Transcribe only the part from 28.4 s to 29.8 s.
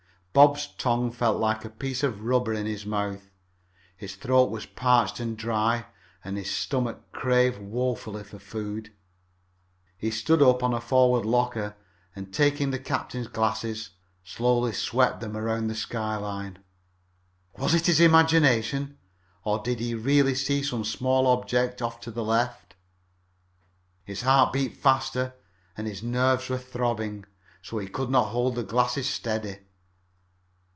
the glasses steady.